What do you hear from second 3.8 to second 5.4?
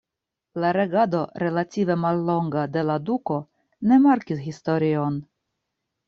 ne markis historion.